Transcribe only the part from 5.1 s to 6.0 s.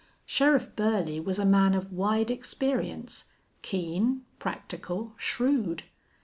shrewd.